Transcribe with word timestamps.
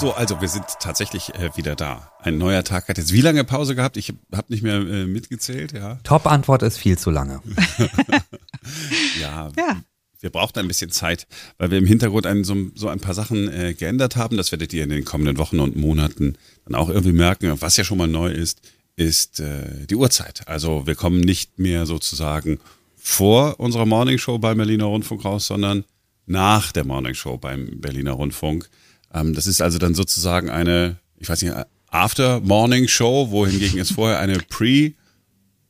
So, 0.00 0.12
also 0.12 0.40
wir 0.40 0.48
sind 0.48 0.64
tatsächlich 0.78 1.34
äh, 1.34 1.50
wieder 1.56 1.74
da. 1.74 2.12
Ein 2.20 2.38
neuer 2.38 2.62
Tag 2.62 2.88
hat 2.88 2.98
jetzt 2.98 3.12
wie 3.12 3.20
lange 3.20 3.42
Pause 3.42 3.74
gehabt? 3.74 3.96
Ich 3.96 4.12
habe 4.32 4.52
nicht 4.52 4.62
mehr 4.62 4.76
äh, 4.76 5.06
mitgezählt, 5.06 5.72
ja. 5.72 5.98
Top-Antwort 6.04 6.62
ist 6.62 6.78
viel 6.78 6.96
zu 6.96 7.10
lange. 7.10 7.40
ja, 9.20 9.50
ja. 9.56 9.82
Wir 10.20 10.30
brauchten 10.30 10.60
ein 10.60 10.68
bisschen 10.68 10.90
Zeit, 10.90 11.26
weil 11.58 11.72
wir 11.72 11.78
im 11.78 11.86
Hintergrund 11.86 12.26
ein, 12.26 12.44
so, 12.44 12.56
so, 12.74 12.88
ein 12.88 13.00
paar 13.00 13.14
Sachen 13.14 13.52
äh, 13.52 13.74
geändert 13.74 14.14
haben. 14.14 14.36
Das 14.36 14.52
werdet 14.52 14.72
ihr 14.72 14.84
in 14.84 14.90
den 14.90 15.04
kommenden 15.04 15.36
Wochen 15.38 15.58
und 15.58 15.76
Monaten 15.76 16.36
dann 16.64 16.76
auch 16.76 16.88
irgendwie 16.88 17.12
merken. 17.12 17.60
Was 17.60 17.76
ja 17.76 17.82
schon 17.82 17.98
mal 17.98 18.08
neu 18.08 18.30
ist, 18.30 18.60
ist 18.94 19.40
äh, 19.40 19.86
die 19.86 19.96
Uhrzeit. 19.96 20.46
Also 20.46 20.86
wir 20.86 20.94
kommen 20.94 21.20
nicht 21.20 21.58
mehr 21.58 21.86
sozusagen 21.86 22.60
vor 22.96 23.58
unserer 23.58 23.86
Morningshow 23.86 24.38
beim 24.38 24.58
Berliner 24.58 24.84
Rundfunk 24.84 25.24
raus, 25.24 25.46
sondern 25.46 25.84
nach 26.26 26.70
der 26.70 26.84
Morningshow 26.84 27.36
beim 27.36 27.80
Berliner 27.80 28.12
Rundfunk. 28.12 28.68
Ähm, 29.12 29.34
das 29.34 29.46
ist 29.46 29.60
also 29.60 29.78
dann 29.78 29.94
sozusagen 29.94 30.50
eine, 30.50 30.96
ich 31.18 31.28
weiß 31.28 31.42
nicht, 31.42 31.54
After 31.90 32.40
Morning 32.40 32.86
Show, 32.86 33.30
wohingegen 33.30 33.80
es 33.80 33.92
vorher 33.92 34.18
eine 34.18 34.38
Pre 34.48 34.92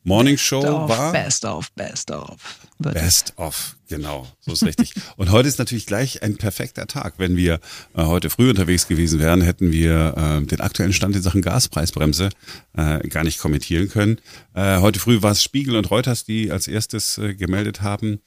Morning 0.03 0.37
Show 0.37 0.61
best 0.61 0.73
of, 0.73 0.89
war. 0.89 1.11
Best 1.11 1.45
of, 1.45 1.71
best 1.73 2.11
of. 2.11 2.37
Best 2.81 3.33
of, 3.35 3.75
genau, 3.89 4.25
so 4.39 4.53
ist 4.53 4.63
richtig. 4.63 4.93
Und 5.17 5.31
heute 5.31 5.49
ist 5.49 5.59
natürlich 5.59 5.85
gleich 5.85 6.23
ein 6.23 6.37
perfekter 6.37 6.87
Tag. 6.87 7.15
Wenn 7.17 7.35
wir 7.35 7.59
äh, 7.93 8.03
heute 8.03 8.29
früh 8.29 8.49
unterwegs 8.49 8.87
gewesen 8.87 9.19
wären, 9.19 9.41
hätten 9.41 9.73
wir 9.73 10.13
äh, 10.15 10.45
den 10.45 10.61
aktuellen 10.61 10.93
Stand 10.93 11.17
in 11.17 11.21
Sachen 11.21 11.41
Gaspreisbremse 11.41 12.29
äh, 12.77 13.05
gar 13.09 13.25
nicht 13.25 13.39
kommentieren 13.39 13.89
können. 13.89 14.19
Äh, 14.53 14.79
heute 14.79 15.01
früh 15.01 15.21
war 15.21 15.33
es 15.33 15.43
Spiegel 15.43 15.75
und 15.75 15.91
Reuters, 15.91 16.23
die 16.23 16.51
als 16.51 16.69
erstes 16.69 17.17
äh, 17.17 17.35
gemeldet 17.35 17.81
haben, 17.81 18.21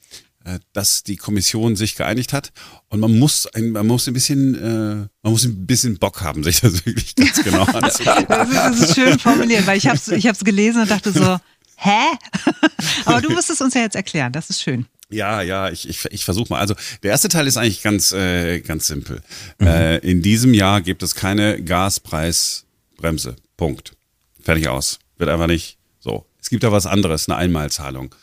dass 0.73 1.03
die 1.03 1.15
Kommission 1.15 1.75
sich 1.75 1.95
geeinigt 1.95 2.33
hat 2.33 2.51
und 2.89 2.99
man 2.99 3.17
muss 3.17 3.47
ein, 3.47 3.71
man 3.71 3.87
muss 3.87 4.07
ein 4.07 4.13
bisschen 4.13 4.55
äh, 4.55 5.07
man 5.21 5.31
muss 5.31 5.45
ein 5.45 5.65
bisschen 5.65 5.97
Bock 5.97 6.21
haben, 6.21 6.43
sich 6.43 6.61
das 6.61 6.85
wirklich 6.85 7.15
ganz 7.15 7.43
genau 7.43 7.63
anzusehen. 7.73 8.25
das 8.27 8.79
ist 8.79 8.95
schön 8.95 9.17
formuliert, 9.19 9.65
weil 9.65 9.77
ich 9.77 9.87
habe 9.87 9.97
es 9.97 10.07
ich 10.09 10.27
hab's 10.27 10.43
gelesen 10.43 10.81
und 10.81 10.91
dachte 10.91 11.11
so, 11.11 11.37
hä? 11.77 12.17
Aber 13.05 13.21
du 13.21 13.29
musst 13.29 13.49
es 13.49 13.61
uns 13.61 13.73
ja 13.73 13.81
jetzt 13.81 13.95
erklären, 13.95 14.31
das 14.31 14.49
ist 14.49 14.61
schön. 14.61 14.85
Ja, 15.09 15.41
ja, 15.41 15.69
ich, 15.69 15.87
ich, 15.87 16.05
ich 16.05 16.25
versuche 16.25 16.51
mal. 16.51 16.59
Also 16.59 16.75
der 17.03 17.11
erste 17.11 17.29
Teil 17.29 17.45
ist 17.45 17.57
eigentlich 17.57 17.83
ganz, 17.83 18.11
äh, 18.13 18.61
ganz 18.61 18.87
simpel. 18.87 19.21
Mhm. 19.59 19.67
Äh, 19.67 19.97
in 19.97 20.21
diesem 20.21 20.53
Jahr 20.53 20.81
gibt 20.81 21.03
es 21.03 21.13
keine 21.13 21.61
Gaspreisbremse. 21.61 23.35
Punkt. 23.55 23.93
Fertig 24.41 24.67
aus. 24.67 24.99
Wird 25.17 25.29
einfach 25.29 25.47
nicht 25.47 25.77
so. 25.99 26.25
Es 26.41 26.49
gibt 26.49 26.63
da 26.63 26.71
was 26.71 26.87
anderes, 26.87 27.29
eine 27.29 27.37
Einmalzahlung 27.37 28.15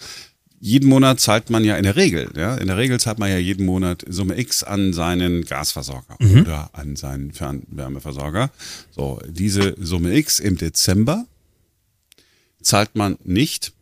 jeden 0.61 0.91
Monat 0.91 1.21
zahlt 1.21 1.49
man 1.49 1.65
ja 1.65 1.77
in 1.77 1.85
der 1.85 1.97
Regel, 1.97 2.31
ja, 2.37 2.55
in 2.57 2.67
der 2.67 2.77
Regel 2.77 3.01
zahlt 3.01 3.19
man 3.19 3.31
ja 3.31 3.39
jeden 3.39 3.65
Monat 3.65 4.05
Summe 4.07 4.39
X 4.39 4.63
an 4.63 4.93
seinen 4.93 5.45
Gasversorger 5.47 6.17
mhm. 6.19 6.43
oder 6.43 6.71
an 6.75 6.97
seinen 6.97 7.33
Fernwärmeversorger. 7.33 8.51
So, 8.91 9.21
diese 9.27 9.75
Summe 9.81 10.15
X 10.15 10.39
im 10.39 10.59
Dezember 10.59 11.25
zahlt 12.61 12.95
man 12.95 13.17
nicht, 13.25 13.73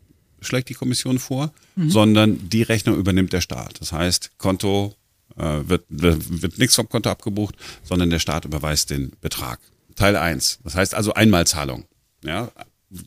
schlägt 0.40 0.68
die 0.68 0.74
Kommission 0.74 1.18
vor, 1.18 1.52
mhm. 1.74 1.90
sondern 1.90 2.48
die 2.48 2.62
Rechnung 2.62 2.96
übernimmt 2.96 3.32
der 3.32 3.40
Staat. 3.40 3.80
Das 3.80 3.90
heißt, 3.90 4.38
Konto 4.38 4.94
äh, 5.36 5.68
wird, 5.68 5.84
wird, 5.88 6.42
wird 6.42 6.58
nichts 6.58 6.76
vom 6.76 6.88
Konto 6.88 7.10
abgebucht, 7.10 7.56
sondern 7.82 8.10
der 8.10 8.20
Staat 8.20 8.44
überweist 8.44 8.90
den 8.90 9.12
Betrag. 9.20 9.58
Teil 9.96 10.14
eins. 10.14 10.60
Das 10.62 10.76
heißt 10.76 10.94
also 10.94 11.12
Einmalzahlung. 11.12 11.86
Ja, 12.22 12.52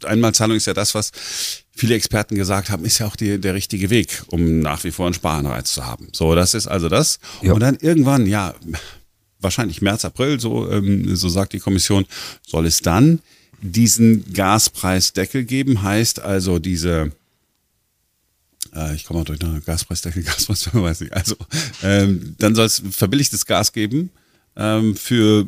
Einmalzahlung 0.03 0.57
ist 0.57 0.67
ja 0.67 0.73
das, 0.73 0.93
was 0.93 1.11
viele 1.81 1.95
Experten 1.95 2.35
gesagt 2.35 2.69
haben, 2.69 2.85
ist 2.85 2.99
ja 2.99 3.07
auch 3.07 3.15
die, 3.15 3.41
der 3.41 3.55
richtige 3.55 3.89
Weg, 3.89 4.21
um 4.27 4.59
nach 4.59 4.83
wie 4.83 4.91
vor 4.91 5.07
einen 5.07 5.15
Sparanreiz 5.15 5.73
zu 5.73 5.83
haben. 5.83 6.09
So, 6.13 6.35
das 6.35 6.53
ist 6.53 6.67
also 6.67 6.89
das. 6.89 7.17
Ja. 7.41 7.53
Und 7.53 7.61
dann 7.61 7.75
irgendwann, 7.81 8.27
ja, 8.27 8.53
wahrscheinlich 9.39 9.81
März, 9.81 10.05
April, 10.05 10.39
so, 10.39 10.69
ähm, 10.69 11.15
so 11.15 11.27
sagt 11.27 11.53
die 11.53 11.59
Kommission, 11.59 12.05
soll 12.45 12.67
es 12.67 12.81
dann 12.81 13.17
diesen 13.63 14.31
Gaspreisdeckel 14.31 15.43
geben, 15.43 15.81
heißt 15.81 16.19
also 16.19 16.59
diese 16.59 17.13
äh, 18.75 18.93
ich 18.93 19.05
komme 19.05 19.21
auch 19.21 19.25
durch 19.25 19.41
eine 19.41 19.59
Gaspreisdeckel, 19.61 20.21
Gaspreis, 20.23 20.71
weiß 20.71 21.01
nicht. 21.01 21.13
Also 21.13 21.35
ähm, 21.81 22.35
dann 22.37 22.53
soll 22.53 22.67
es 22.67 22.83
verbilligtes 22.91 23.47
Gas 23.47 23.73
geben 23.73 24.11
ähm, 24.55 24.95
für 24.95 25.47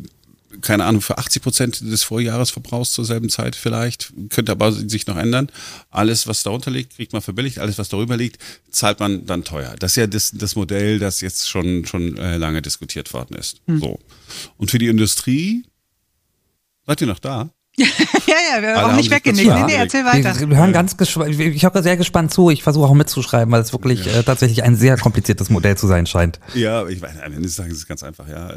keine 0.61 0.85
Ahnung, 0.85 1.01
für 1.01 1.17
80 1.17 1.41
Prozent 1.41 1.81
des 1.81 2.03
Vorjahresverbrauchs 2.03 2.91
zur 2.91 3.05
selben 3.05 3.29
Zeit 3.29 3.55
vielleicht, 3.55 4.13
könnte 4.29 4.51
aber 4.51 4.71
sich 4.71 5.07
noch 5.07 5.17
ändern. 5.17 5.49
Alles, 5.89 6.27
was 6.27 6.43
darunter 6.43 6.71
liegt, 6.71 6.95
kriegt 6.95 7.13
man 7.13 7.21
verbilligt, 7.21 7.59
alles, 7.59 7.77
was 7.77 7.89
darüber 7.89 8.17
liegt, 8.17 8.37
zahlt 8.69 8.99
man 8.99 9.25
dann 9.25 9.43
teuer. 9.43 9.75
Das 9.79 9.91
ist 9.91 9.95
ja 9.97 10.07
das, 10.07 10.31
das 10.33 10.55
Modell, 10.55 10.99
das 10.99 11.21
jetzt 11.21 11.49
schon, 11.49 11.85
schon 11.85 12.17
äh, 12.17 12.37
lange 12.37 12.61
diskutiert 12.61 13.13
worden 13.13 13.35
ist. 13.35 13.61
Hm. 13.67 13.79
So. 13.79 13.99
Und 14.57 14.71
für 14.71 14.77
die 14.77 14.87
Industrie, 14.87 15.63
seid 16.85 17.01
ihr 17.01 17.07
noch 17.07 17.19
da? 17.19 17.49
ja, 17.75 17.87
ja, 18.27 18.61
wir 18.61 18.75
haben 18.75 18.91
auch 18.91 18.95
nicht 18.95 19.09
weggenickt. 19.09 19.47
Nee, 19.47 19.63
nee, 19.63 19.73
erzähl 19.73 20.05
weiter. 20.05 20.39
Wir, 20.39 20.47
wir 20.47 20.57
hören 20.57 20.73
ganz 20.73 20.95
gespannt, 20.95 21.39
ich 21.39 21.63
höre 21.63 21.81
sehr 21.81 21.97
gespannt 21.97 22.31
zu. 22.31 22.51
Ich 22.51 22.61
versuche 22.61 22.85
auch 22.85 22.93
mitzuschreiben, 22.93 23.51
weil 23.51 23.61
es 23.61 23.73
wirklich 23.73 24.05
ja. 24.05 24.19
äh, 24.19 24.23
tatsächlich 24.23 24.61
ein 24.61 24.75
sehr 24.75 24.95
kompliziertes 24.97 25.49
Modell 25.49 25.75
zu 25.75 25.87
sein 25.87 26.05
scheint. 26.05 26.39
Ja, 26.53 26.87
ich 26.87 27.01
meine, 27.01 27.23
am 27.23 27.33
Ende 27.33 27.47
des 27.47 27.55
Tages 27.55 27.73
ist 27.73 27.79
es 27.79 27.87
ganz 27.87 28.03
einfach, 28.03 28.27
ja. 28.27 28.53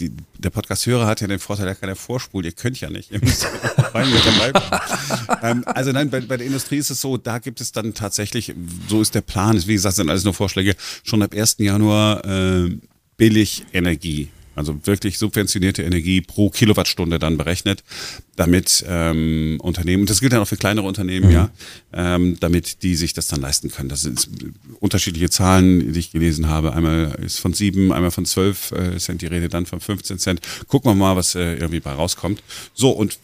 Die, 0.00 0.12
der 0.38 0.50
Podcast-Hörer 0.50 1.06
hat 1.06 1.20
ja 1.20 1.26
den 1.26 1.38
Vorteil, 1.38 1.68
er 1.68 1.74
kann 1.74 1.88
ja 1.88 1.94
vorspulen, 1.94 2.46
ihr 2.46 2.52
könnt 2.52 2.80
ja 2.80 2.90
nicht. 2.90 3.10
Ihr 3.10 3.20
müsst 3.20 3.46
rein 3.94 4.10
mit 4.10 4.22
dabei 4.24 5.40
ähm, 5.42 5.64
Also 5.66 5.92
nein, 5.92 6.10
bei, 6.10 6.20
bei, 6.20 6.36
der 6.36 6.46
Industrie 6.46 6.78
ist 6.78 6.90
es 6.90 7.00
so, 7.00 7.16
da 7.16 7.38
gibt 7.38 7.60
es 7.60 7.72
dann 7.72 7.94
tatsächlich, 7.94 8.54
so 8.88 9.00
ist 9.00 9.14
der 9.14 9.20
Plan, 9.20 9.60
wie 9.66 9.74
gesagt, 9.74 9.96
sind 9.96 10.08
alles 10.08 10.24
nur 10.24 10.34
Vorschläge, 10.34 10.74
schon 11.02 11.22
ab 11.22 11.34
1. 11.34 11.56
Januar 11.58 12.24
äh, 12.24 12.76
billig 13.16 13.64
Energie 13.72 14.28
also 14.54 14.78
wirklich 14.84 15.18
subventionierte 15.18 15.82
Energie 15.82 16.20
pro 16.20 16.50
Kilowattstunde 16.50 17.18
dann 17.18 17.36
berechnet, 17.36 17.82
damit 18.36 18.84
ähm, 18.88 19.58
Unternehmen, 19.62 20.02
und 20.02 20.10
das 20.10 20.20
gilt 20.20 20.32
dann 20.32 20.40
auch 20.40 20.48
für 20.48 20.56
kleinere 20.56 20.86
Unternehmen, 20.86 21.28
mhm. 21.28 21.32
ja, 21.32 21.50
ähm, 21.92 22.36
damit 22.40 22.82
die 22.82 22.94
sich 22.96 23.12
das 23.12 23.28
dann 23.28 23.40
leisten 23.40 23.70
können. 23.70 23.88
Das 23.88 24.02
sind 24.02 24.28
unterschiedliche 24.80 25.30
Zahlen, 25.30 25.92
die 25.92 25.98
ich 25.98 26.12
gelesen 26.12 26.48
habe. 26.48 26.72
Einmal 26.72 27.18
ist 27.24 27.40
von 27.40 27.52
sieben, 27.52 27.92
einmal 27.92 28.10
von 28.10 28.24
zwölf 28.24 28.72
äh, 28.72 28.98
Cent 28.98 29.22
die 29.22 29.26
Rede, 29.26 29.48
dann 29.48 29.66
von 29.66 29.80
15 29.80 30.18
Cent. 30.18 30.40
Gucken 30.66 30.90
wir 30.90 30.94
mal, 30.94 31.16
was 31.16 31.34
äh, 31.34 31.54
irgendwie 31.54 31.80
bei 31.80 31.92
rauskommt. 31.92 32.42
So, 32.74 32.90
und 32.90 33.18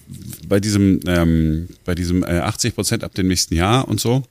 bei 0.47 0.60
diesem, 0.60 1.00
ähm, 1.06 1.69
bei 1.84 1.95
diesem 1.95 2.22
äh, 2.22 2.39
80 2.41 2.75
Prozent 2.75 3.05
ab 3.05 3.15
dem 3.15 3.28
nächsten 3.28 3.55
Jahr 3.55 3.89
und 3.89 4.00
so, 4.00 4.25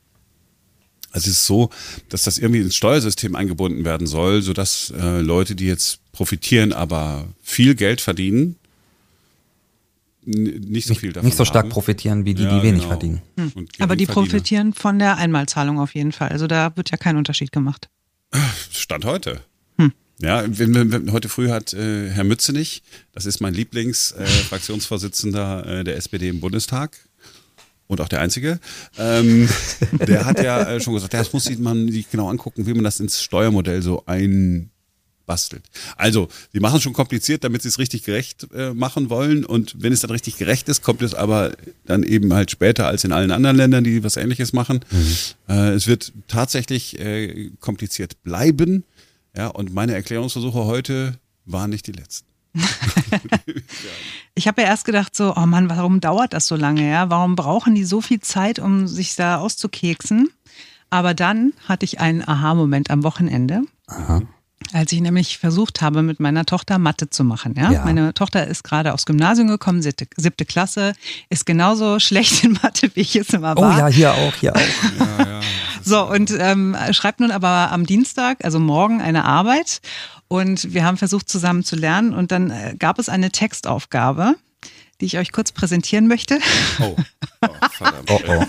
also 1.17 1.31
es 1.31 1.37
ist 1.37 1.45
so, 1.45 1.69
dass 2.09 2.23
das 2.23 2.37
irgendwie 2.37 2.61
ins 2.61 2.75
Steuersystem 2.75 3.35
eingebunden 3.35 3.85
werden 3.85 4.07
soll, 4.07 4.41
sodass 4.41 4.93
äh, 4.97 5.21
Leute, 5.21 5.55
die 5.55 5.65
jetzt 5.65 5.99
profitieren, 6.11 6.73
aber 6.73 7.27
viel 7.41 7.75
Geld 7.75 8.01
verdienen, 8.01 8.57
nicht 10.27 10.87
so 10.87 10.93
viel 10.93 11.13
davon 11.13 11.25
Nicht 11.25 11.37
so 11.37 11.45
stark 11.45 11.63
haben. 11.63 11.71
profitieren 11.71 12.25
wie 12.25 12.33
die, 12.33 12.43
ja, 12.43 12.59
die 12.59 12.61
wenig 12.61 12.81
genau. 12.81 12.89
verdienen. 12.89 13.21
Hm. 13.37 13.65
Aber 13.79 13.95
die 13.95 14.05
profitieren 14.05 14.73
von 14.73 14.99
der 14.99 15.15
Einmalzahlung 15.17 15.79
auf 15.79 15.95
jeden 15.95 16.11
Fall. 16.11 16.27
Also 16.29 16.47
da 16.47 16.75
wird 16.75 16.91
ja 16.91 16.97
kein 16.97 17.15
Unterschied 17.15 17.53
gemacht. 17.53 17.87
Stand 18.71 19.05
heute. 19.05 19.39
Hm. 19.77 19.93
Ja, 20.19 20.43
heute 21.11 21.29
früh 21.29 21.49
hat 21.49 21.73
äh, 21.73 22.09
Herr 22.09 22.25
Mützenich, 22.25 22.83
das 23.13 23.25
ist 23.25 23.39
mein 23.39 23.53
Lieblingsfraktionsvorsitzender 23.53 25.65
äh, 25.65 25.79
äh, 25.79 25.85
der 25.85 25.95
SPD 25.95 26.27
im 26.27 26.41
Bundestag, 26.41 26.97
und 27.87 28.01
auch 28.01 28.09
der 28.09 28.21
Einzige, 28.21 28.59
ähm, 28.97 29.49
der 30.07 30.25
hat 30.25 30.43
ja 30.43 30.63
äh, 30.63 30.81
schon 30.81 30.93
gesagt, 30.93 31.13
das 31.13 31.31
muss 31.33 31.49
man 31.57 31.89
sich 31.91 32.09
genau 32.09 32.29
angucken, 32.29 32.65
wie 32.65 32.73
man 32.73 32.83
das 32.83 32.99
ins 32.99 33.21
Steuermodell 33.21 33.81
so 33.81 34.03
einbastelt. 34.05 35.63
Also, 35.95 36.27
sie 36.51 36.59
machen 36.59 36.77
es 36.77 36.83
schon 36.83 36.93
kompliziert, 36.93 37.43
damit 37.43 37.61
sie 37.61 37.69
es 37.69 37.79
richtig 37.79 38.03
gerecht 38.03 38.47
äh, 38.53 38.73
machen 38.73 39.09
wollen. 39.09 39.45
Und 39.45 39.75
wenn 39.81 39.93
es 39.93 40.01
dann 40.01 40.11
richtig 40.11 40.37
gerecht 40.37 40.67
ist, 40.67 40.81
kommt 40.81 41.01
es 41.01 41.13
aber 41.13 41.53
dann 41.85 42.03
eben 42.03 42.33
halt 42.33 42.51
später 42.51 42.87
als 42.87 43.05
in 43.05 43.13
allen 43.13 43.31
anderen 43.31 43.55
Ländern, 43.55 43.83
die 43.85 44.03
was 44.03 44.17
Ähnliches 44.17 44.51
machen. 44.51 44.81
Mhm. 44.91 45.15
Äh, 45.47 45.69
es 45.71 45.87
wird 45.87 46.11
tatsächlich 46.27 46.99
äh, 46.99 47.51
kompliziert 47.61 48.21
bleiben. 48.23 48.83
Ja, 49.35 49.47
und 49.47 49.73
meine 49.73 49.93
Erklärungsversuche 49.93 50.65
heute 50.65 51.19
waren 51.45 51.69
nicht 51.69 51.87
die 51.87 51.91
letzten. 51.93 52.27
ich 54.35 54.47
habe 54.47 54.61
ja 54.61 54.67
erst 54.67 54.85
gedacht 54.85 55.15
so, 55.15 55.35
oh 55.35 55.45
Mann, 55.45 55.69
warum 55.69 55.99
dauert 55.99 56.33
das 56.33 56.47
so 56.47 56.55
lange? 56.55 56.89
Ja? 56.89 57.09
Warum 57.09 57.35
brauchen 57.35 57.75
die 57.75 57.85
so 57.85 58.01
viel 58.01 58.19
Zeit, 58.19 58.59
um 58.59 58.87
sich 58.87 59.15
da 59.15 59.37
auszukeksen? 59.37 60.29
Aber 60.89 61.13
dann 61.13 61.53
hatte 61.67 61.85
ich 61.85 61.99
einen 61.99 62.27
Aha-Moment 62.27 62.89
am 62.89 63.03
Wochenende. 63.03 63.63
Aha. 63.87 64.21
Als 64.73 64.91
ich 64.91 65.01
nämlich 65.01 65.37
versucht 65.37 65.81
habe, 65.81 66.01
mit 66.01 66.19
meiner 66.19 66.45
Tochter 66.45 66.77
Mathe 66.77 67.09
zu 67.09 67.23
machen. 67.23 67.55
Ja? 67.57 67.71
ja. 67.71 67.85
Meine 67.85 68.13
Tochter 68.13 68.47
ist 68.47 68.63
gerade 68.63 68.93
aufs 68.93 69.05
Gymnasium 69.05 69.47
gekommen, 69.47 69.81
siebte, 69.81 70.07
siebte, 70.17 70.45
Klasse, 70.45 70.93
ist 71.29 71.45
genauso 71.45 71.99
schlecht 72.07 72.43
in 72.43 72.53
Mathe, 72.61 72.89
wie 72.93 73.01
ich 73.01 73.15
es 73.15 73.29
immer 73.29 73.55
war. 73.55 73.75
Oh 73.75 73.79
ja, 73.79 73.87
hier 73.87 74.13
auch, 74.13 74.35
hier 74.35 74.55
auch. 74.55 74.59
ja, 74.99 75.25
ja, 75.25 75.41
so, 75.83 76.05
und 76.05 76.35
ähm, 76.37 76.75
schreibt 76.91 77.21
nun 77.21 77.31
aber 77.31 77.71
am 77.71 77.85
Dienstag, 77.85 78.43
also 78.43 78.59
morgen, 78.59 79.01
eine 79.01 79.23
Arbeit. 79.23 79.79
Und 80.27 80.73
wir 80.73 80.83
haben 80.83 80.97
versucht, 80.97 81.29
zusammen 81.29 81.63
zu 81.63 81.75
lernen. 81.77 82.13
Und 82.13 82.31
dann 82.31 82.51
äh, 82.51 82.75
gab 82.77 82.99
es 82.99 83.07
eine 83.07 83.31
Textaufgabe, 83.31 84.35
die 84.99 85.05
ich 85.05 85.17
euch 85.17 85.31
kurz 85.31 85.51
präsentieren 85.51 86.07
möchte. 86.07 86.39
Oh, 86.79 86.95
oh 87.41 87.47
verdammt. 87.69 88.09
Oh, 88.09 88.21
oh. 88.27 88.45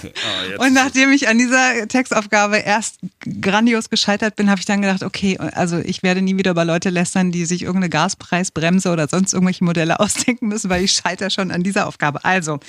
Jetzt 0.49 0.59
Und 0.61 0.73
nachdem 0.73 1.13
ich 1.13 1.29
an 1.29 1.37
dieser 1.37 1.89
Textaufgabe 1.89 2.59
erst 2.59 3.01
grandios 3.41 3.91
gescheitert 3.91 4.37
bin, 4.37 4.49
habe 4.49 4.61
ich 4.61 4.67
dann 4.67 4.81
gedacht, 4.81 5.03
okay, 5.03 5.37
also 5.39 5.79
ich 5.79 6.03
werde 6.03 6.23
nie 6.23 6.37
wieder 6.37 6.53
über 6.53 6.65
Leute 6.65 6.91
lästern, 6.91 7.33
die 7.33 7.45
sich 7.45 7.63
irgendeine 7.63 7.91
Gaspreisbremse 7.91 8.91
oder 8.91 9.09
sonst 9.09 9.33
irgendwelche 9.33 9.65
Modelle 9.65 10.01
ausdenken 10.01 10.49
müssen, 10.49 10.71
weil 10.71 10.85
ich 10.85 10.93
scheitere 10.93 11.31
schon 11.31 11.51
an 11.51 11.63
dieser 11.63 11.87
Aufgabe. 11.87 12.25
Also, 12.25 12.61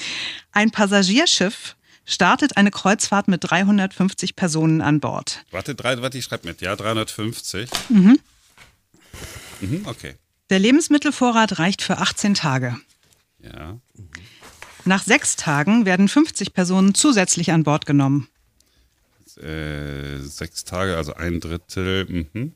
ein 0.52 0.72
Passagierschiff 0.72 1.76
startet 2.06 2.58
eine 2.58 2.72
Kreuzfahrt 2.72 3.28
mit 3.28 3.44
350 3.44 4.36
Personen 4.36 4.82
an 4.82 5.00
Bord. 5.00 5.46
Warte, 5.52 5.76
drei, 5.76 6.02
warte, 6.02 6.18
ich 6.18 6.26
schreibe 6.26 6.48
mit. 6.48 6.62
Ja, 6.62 6.76
350. 6.76 7.70
Mhm. 7.90 8.20
Mhm, 9.62 9.82
okay. 9.86 10.16
Der 10.50 10.60
Lebensmittelvorrat 10.60 11.60
reicht 11.60 11.84
für 11.84 12.00
18 12.00 12.34
Tage. 12.34 12.76
Ja. 13.42 13.80
Nach 14.86 15.04
sechs 15.04 15.36
Tagen 15.36 15.86
werden 15.86 16.08
50 16.08 16.54
Personen 16.54 16.94
zusätzlich 16.94 17.52
an 17.52 17.64
Bord 17.64 17.86
genommen. 17.86 18.28
Äh, 19.38 20.18
sechs 20.20 20.66
Tage, 20.66 20.98
also 20.98 21.14
ein 21.14 21.40
Drittel. 21.40 22.06
Mhm. 22.06 22.54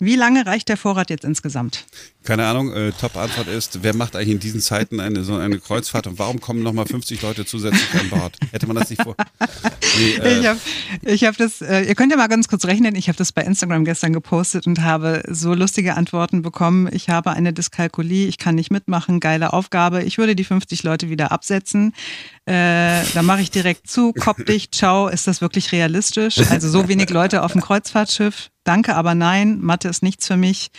Wie 0.00 0.14
lange 0.14 0.46
reicht 0.46 0.68
der 0.68 0.76
Vorrat 0.76 1.10
jetzt 1.10 1.24
insgesamt? 1.24 1.84
Keine 2.22 2.46
Ahnung, 2.46 2.72
äh, 2.72 2.92
Top-Antwort 2.92 3.48
ist, 3.48 3.82
wer 3.82 3.96
macht 3.96 4.14
eigentlich 4.14 4.28
in 4.28 4.38
diesen 4.38 4.60
Zeiten 4.60 5.00
eine, 5.00 5.24
so 5.24 5.34
eine 5.34 5.58
Kreuzfahrt 5.58 6.06
und 6.06 6.18
warum 6.18 6.40
kommen 6.40 6.62
nochmal 6.62 6.86
50 6.86 7.20
Leute 7.22 7.44
zusätzlich 7.44 7.92
an 7.94 8.08
Bord? 8.10 8.36
Hätte 8.52 8.66
man 8.66 8.76
das 8.76 8.90
nicht 8.90 9.02
vor? 9.02 9.16
Nee, 9.98 10.10
äh, 10.22 10.38
Ich 10.40 10.46
habe 10.46 10.60
ich 11.02 11.24
hab 11.24 11.36
das, 11.36 11.62
äh, 11.62 11.82
ihr 11.82 11.94
könnt 11.96 12.12
ja 12.12 12.18
mal 12.18 12.28
ganz 12.28 12.46
kurz 12.46 12.64
rechnen, 12.66 12.94
ich 12.94 13.08
habe 13.08 13.18
das 13.18 13.32
bei 13.32 13.42
Instagram 13.42 13.84
gestern 13.84 14.12
gepostet 14.12 14.66
und 14.66 14.82
habe 14.82 15.22
so 15.28 15.54
lustige 15.54 15.96
Antworten 15.96 16.42
bekommen. 16.42 16.88
Ich 16.92 17.08
habe 17.08 17.30
eine 17.30 17.52
Dyskalkulie, 17.52 18.28
ich 18.28 18.38
kann 18.38 18.54
nicht 18.54 18.70
mitmachen, 18.70 19.18
geile 19.18 19.52
Aufgabe. 19.52 20.04
Ich 20.04 20.18
würde 20.18 20.36
die 20.36 20.44
50 20.44 20.84
Leute 20.84 21.08
wieder 21.08 21.32
absetzen. 21.32 21.92
Äh, 22.46 23.02
da 23.14 23.22
mache 23.22 23.40
ich 23.40 23.50
direkt 23.50 23.90
zu, 23.90 24.12
Kopf 24.12 24.44
dicht, 24.44 24.74
ciao, 24.74 25.08
ist 25.08 25.26
das 25.26 25.40
wirklich 25.40 25.72
realistisch? 25.72 26.38
Also 26.50 26.68
so 26.68 26.88
wenig 26.88 27.10
Leute 27.10 27.42
auf 27.42 27.52
dem 27.52 27.60
Kreuzfahrtschiff. 27.60 28.50
Danke, 28.68 28.96
aber 28.96 29.14
nein, 29.14 29.60
Mathe 29.60 29.88
ist 29.88 30.02
nichts 30.02 30.26
für 30.26 30.36
mich. 30.36 30.70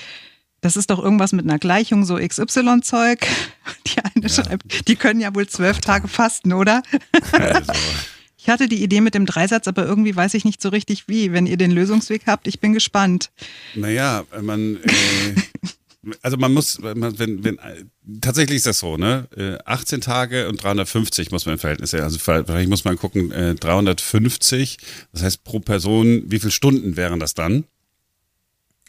Das 0.62 0.78
ist 0.78 0.92
doch 0.92 1.04
irgendwas 1.04 1.32
mit 1.32 1.46
einer 1.46 1.58
Gleichung, 1.58 2.06
so 2.06 2.18
XY-Zeug. 2.18 3.26
Die 3.88 4.00
eine 4.04 4.30
schreibt, 4.30 4.88
die 4.88 4.96
können 4.96 5.20
ja 5.20 5.34
wohl 5.34 5.48
zwölf 5.48 5.80
Tage 5.80 6.08
fasten, 6.08 6.54
oder? 6.54 6.84
also, 7.32 7.74
Ich 8.38 8.48
hatte 8.48 8.68
die 8.68 8.82
Idee 8.84 9.02
mit 9.02 9.16
dem 9.16 9.26
Dreisatz, 9.26 9.68
aber 9.68 9.86
irgendwie 9.86 10.16
weiß 10.16 10.34
ich 10.36 10.46
nicht 10.46 10.62
so 10.62 10.70
richtig 10.70 11.08
wie. 11.08 11.34
Wenn 11.34 11.46
ihr 11.46 11.58
den 11.58 11.72
Lösungsweg 11.72 12.22
habt, 12.26 12.48
ich 12.48 12.60
bin 12.60 12.74
gespannt. 12.74 13.32
naja, 13.76 14.24
man, 14.42 14.78
äh, 14.78 15.36
also 16.22 16.38
man 16.38 16.54
muss, 16.54 16.80
man, 16.80 17.20
wenn, 17.20 17.44
wenn, 17.44 17.58
äh, 17.58 17.84
tatsächlich 18.22 18.58
ist 18.58 18.68
das 18.68 18.80
so, 18.80 18.98
ne? 18.98 19.28
Äh, 19.36 19.58
18 19.66 20.02
Tage 20.02 20.48
und 20.48 20.64
350 20.64 21.32
muss 21.32 21.46
man 21.46 21.54
im 21.54 21.60
Verhältnis 21.60 21.92
sehen. 21.92 22.04
Also 22.04 22.18
vielleicht 22.18 22.70
muss 22.70 22.86
man 22.86 22.98
gucken, 22.98 23.32
äh, 23.32 23.56
350, 23.56 24.78
das 25.12 25.24
heißt 25.24 25.44
pro 25.44 25.60
Person, 25.60 26.24
wie 26.28 26.40
viele 26.40 26.52
Stunden 26.52 26.96
wären 26.96 27.20
das 27.20 27.34
dann? 27.34 27.66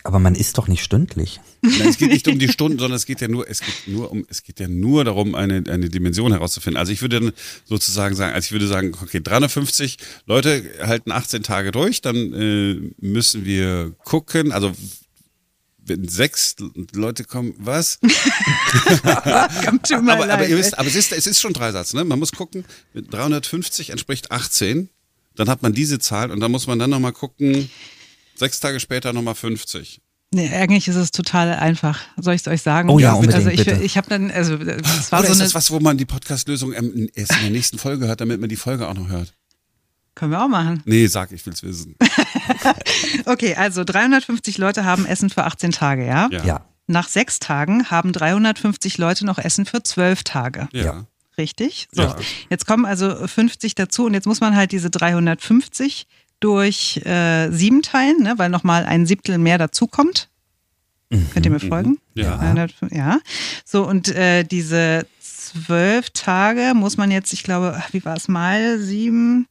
Aber 0.02 0.18
man 0.18 0.34
isst 0.34 0.56
doch 0.56 0.66
nicht 0.66 0.82
stündlich. 0.82 1.40
Nein, 1.60 1.88
es 1.88 1.98
geht 1.98 2.10
nicht 2.10 2.26
um 2.28 2.38
die 2.38 2.48
Stunden, 2.52 2.78
sondern 2.78 2.96
es 2.96 3.04
geht 3.04 3.20
ja 3.20 3.28
nur, 3.28 3.48
es 3.48 3.60
geht 3.60 3.86
nur 3.86 4.10
um, 4.10 4.24
es 4.28 4.42
geht 4.42 4.58
ja 4.58 4.68
nur 4.68 5.04
darum, 5.04 5.34
eine, 5.34 5.62
eine 5.68 5.90
Dimension 5.90 6.32
herauszufinden. 6.32 6.78
Also 6.78 6.92
ich 6.92 7.02
würde 7.02 7.20
dann 7.20 7.32
sozusagen 7.66 8.14
sagen, 8.14 8.34
also 8.34 8.46
ich 8.46 8.52
würde 8.52 8.66
sagen, 8.66 8.96
okay, 9.02 9.20
350 9.20 9.98
Leute 10.26 10.64
halten 10.82 11.12
18 11.12 11.42
Tage 11.42 11.70
durch, 11.70 12.00
dann 12.00 12.16
äh, 12.16 12.92
müssen 12.98 13.44
wir 13.44 13.94
gucken, 14.04 14.52
also 14.52 14.72
wenn 15.82 16.08
sechs 16.08 16.56
Leute 16.92 17.24
kommen, 17.24 17.54
was? 17.58 17.98
Aber, 19.92 20.12
aber 20.12 20.26
leid, 20.26 20.48
ihr 20.48 20.56
ey. 20.56 20.58
wisst, 20.58 20.78
aber 20.78 20.86
es 20.88 20.94
ist, 20.94 21.12
es 21.12 21.26
ist 21.26 21.40
schon 21.40 21.52
Dreisatz, 21.52 21.94
ne? 21.94 22.04
Man 22.04 22.18
muss 22.18 22.32
gucken, 22.32 22.64
mit 22.92 23.12
350 23.12 23.90
entspricht 23.90 24.30
18, 24.30 24.88
dann 25.34 25.48
hat 25.48 25.62
man 25.62 25.72
diese 25.72 25.98
Zahl 25.98 26.30
und 26.30 26.40
dann 26.40 26.52
muss 26.52 26.66
man 26.66 26.78
dann 26.78 26.90
nochmal 26.90 27.12
gucken, 27.12 27.70
sechs 28.40 28.58
Tage 28.58 28.80
später 28.80 29.12
nochmal 29.12 29.36
50. 29.36 30.00
Nee, 30.32 30.48
eigentlich 30.54 30.86
ist 30.88 30.96
es 30.96 31.10
total 31.12 31.54
einfach. 31.54 31.98
Soll 32.16 32.34
ich 32.34 32.42
es 32.42 32.48
euch 32.48 32.62
sagen? 32.62 32.88
Oh 32.88 32.98
ja, 32.98 33.10
Also 33.16 33.20
unbedingt, 33.28 33.52
ich, 33.60 33.64
bitte. 33.66 33.82
ich 33.82 33.96
habe 33.96 34.08
dann, 34.08 34.30
also 34.30 34.54
es 34.54 35.10
war 35.12 35.20
Oder 35.20 35.28
so 35.28 35.32
ist 35.34 35.40
eine. 35.40 35.44
das 35.48 35.54
was, 35.54 35.70
wo 35.70 35.80
man 35.80 35.96
die 35.98 36.04
Podcast-Lösung 36.04 36.72
erst 36.72 37.32
in 37.36 37.40
der 37.42 37.50
nächsten 37.50 37.78
Folge 37.78 38.06
hört, 38.06 38.20
damit 38.20 38.40
man 38.40 38.48
die 38.48 38.56
Folge 38.56 38.86
auch 38.88 38.94
noch 38.94 39.08
hört? 39.08 39.32
Können 40.14 40.32
wir 40.32 40.44
auch 40.44 40.48
machen. 40.48 40.82
Nee, 40.84 41.06
sag, 41.06 41.32
ich 41.32 41.44
will's 41.46 41.62
wissen. 41.62 41.96
Okay, 43.26 43.54
also 43.54 43.84
350 43.84 44.58
Leute 44.58 44.84
haben 44.84 45.06
Essen 45.06 45.30
für 45.30 45.44
18 45.44 45.72
Tage, 45.72 46.06
ja? 46.06 46.28
Ja. 46.30 46.44
Ja. 46.44 46.66
Nach 46.86 47.08
sechs 47.08 47.38
Tagen 47.38 47.90
haben 47.90 48.12
350 48.12 48.98
Leute 48.98 49.24
noch 49.24 49.38
Essen 49.38 49.66
für 49.66 49.82
12 49.82 50.24
Tage. 50.24 50.68
Ja. 50.72 50.84
Ja. 50.84 51.06
Richtig? 51.38 51.88
So. 51.92 52.02
Ja. 52.02 52.16
Jetzt 52.50 52.66
kommen 52.66 52.84
also 52.84 53.26
50 53.26 53.74
dazu 53.74 54.04
und 54.06 54.14
jetzt 54.14 54.26
muss 54.26 54.40
man 54.40 54.56
halt 54.56 54.72
diese 54.72 54.90
350 54.90 56.06
durch 56.40 57.00
äh, 57.04 57.50
sieben 57.50 57.82
teilen, 57.82 58.22
ne, 58.22 58.34
weil 58.36 58.48
nochmal 58.48 58.84
ein 58.84 59.06
Siebtel 59.06 59.38
mehr 59.38 59.58
dazukommt. 59.58 60.28
Könnt 61.32 61.44
ihr 61.44 61.50
mir 61.50 61.60
folgen? 61.60 61.98
Ja. 62.14 62.36
305, 62.36 62.92
ja. 62.92 63.18
So, 63.64 63.86
und 63.86 64.08
äh, 64.08 64.44
diese 64.44 65.06
zwölf 65.20 66.10
Tage 66.10 66.72
muss 66.74 66.96
man 66.96 67.10
jetzt, 67.10 67.32
ich 67.32 67.42
glaube, 67.42 67.82
wie 67.90 68.04
war 68.04 68.16
es 68.16 68.28
mal? 68.28 68.78
Sieben. 68.78 69.46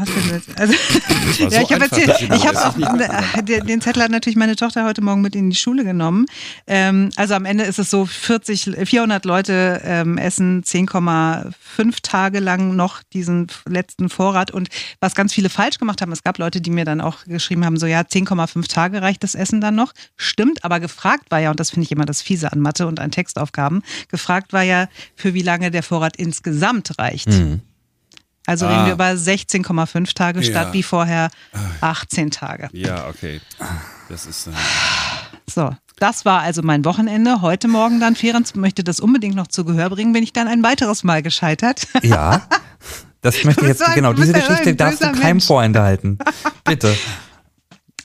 Was 0.00 0.08
denn 0.12 0.30
jetzt? 0.30 0.60
Also, 0.60 0.74
war 1.38 1.38
ja, 1.38 1.50
so 1.50 1.60
ich 1.60 1.72
habe 1.72 1.84
erzählt, 1.84 2.20
ich 2.20 2.46
habe 2.46 2.66
auch, 2.66 3.42
den, 3.42 3.66
den 3.66 3.80
Zettel 3.80 4.02
hat 4.02 4.10
natürlich 4.10 4.36
meine 4.36 4.56
Tochter 4.56 4.84
heute 4.84 5.02
Morgen 5.02 5.20
mit 5.20 5.36
in 5.36 5.50
die 5.50 5.56
Schule 5.56 5.84
genommen. 5.84 6.26
Ähm, 6.66 7.10
also 7.16 7.34
am 7.34 7.44
Ende 7.44 7.64
ist 7.64 7.78
es 7.78 7.90
so 7.90 8.04
40, 8.04 8.76
400 8.84 9.24
Leute 9.24 9.80
ähm, 9.84 10.18
essen 10.18 10.62
10,5 10.64 11.96
Tage 12.02 12.40
lang 12.40 12.74
noch 12.76 13.02
diesen 13.12 13.46
letzten 13.68 14.08
Vorrat. 14.08 14.50
Und 14.50 14.68
was 15.00 15.14
ganz 15.14 15.32
viele 15.32 15.48
falsch 15.48 15.78
gemacht 15.78 16.02
haben, 16.02 16.12
es 16.12 16.22
gab 16.22 16.38
Leute, 16.38 16.60
die 16.60 16.70
mir 16.70 16.84
dann 16.84 17.00
auch 17.00 17.24
geschrieben 17.24 17.64
haben, 17.64 17.76
so 17.76 17.86
ja, 17.86 18.00
10,5 18.00 18.68
Tage 18.68 19.02
reicht 19.02 19.22
das 19.22 19.34
Essen 19.34 19.60
dann 19.60 19.74
noch. 19.74 19.92
Stimmt, 20.16 20.64
aber 20.64 20.80
gefragt 20.80 21.30
war 21.30 21.38
ja, 21.38 21.50
und 21.50 21.60
das 21.60 21.70
finde 21.70 21.84
ich 21.84 21.92
immer 21.92 22.06
das 22.06 22.20
Fiese 22.20 22.52
an 22.52 22.60
Mathe 22.60 22.86
und 22.86 23.00
an 23.00 23.10
Textaufgaben, 23.10 23.82
gefragt 24.08 24.52
war 24.52 24.62
ja, 24.62 24.88
für 25.14 25.34
wie 25.34 25.42
lange 25.42 25.70
der 25.70 25.82
Vorrat 25.82 26.16
insgesamt 26.16 26.98
reicht. 26.98 27.28
Also 28.46 28.66
reden 28.66 28.80
Ah. 28.80 28.86
wir 28.86 28.92
über 28.94 29.16
16,5 29.16 30.12
Tage 30.14 30.40
Ja. 30.40 30.50
statt 30.50 30.72
wie 30.72 30.82
vorher 30.82 31.30
18 31.80 32.30
Tage. 32.30 32.68
Ja, 32.72 33.08
okay. 33.08 33.40
Das 34.08 34.26
ist. 34.26 34.46
Äh, 34.48 34.50
So, 35.46 35.74
das 35.98 36.24
war 36.24 36.40
also 36.40 36.62
mein 36.62 36.84
Wochenende. 36.84 37.40
Heute 37.42 37.68
Morgen 37.68 38.00
dann, 38.00 38.16
Ferenc 38.16 38.54
möchte 38.56 38.82
das 38.82 38.98
unbedingt 39.00 39.34
noch 39.36 39.46
zu 39.46 39.64
Gehör 39.64 39.90
bringen, 39.90 40.12
bin 40.12 40.22
ich 40.22 40.32
dann 40.32 40.48
ein 40.48 40.62
weiteres 40.62 41.04
Mal 41.04 41.22
gescheitert. 41.22 41.86
Ja. 42.02 42.42
Das 43.20 43.42
möchte 43.44 43.62
ich 43.62 43.68
jetzt, 43.68 43.94
genau, 43.94 44.12
diese 44.12 44.32
Geschichte 44.34 44.74
darfst 44.74 45.02
du 45.02 45.06
keinem 45.12 45.20
Mensch. 45.22 45.46
vorenthalten. 45.46 46.18
Bitte. 46.64 46.94